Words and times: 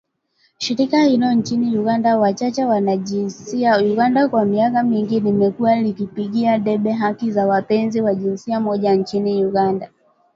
Shirika 0.57 1.03
hilo 1.03 1.31
nchini 1.33 1.77
Uganda 1.77 2.17
Wachache 2.17 2.65
Wanajinsia, 2.65 3.77
Uganda 3.77 4.27
kwa 4.29 4.45
miaka 4.45 4.83
mingi 4.83 5.19
limekuwa 5.19 5.75
likipigia 5.75 6.59
debe 6.59 6.91
haki 6.91 7.31
za 7.31 7.47
wapenzi 7.47 8.01
wa 8.01 8.15
jinsia 8.15 8.59
moja 8.59 8.93
nchini 8.93 9.45
Uganda. 9.45 9.89